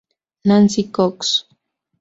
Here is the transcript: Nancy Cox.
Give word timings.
Nancy 0.47 0.89
Cox. 0.95 1.45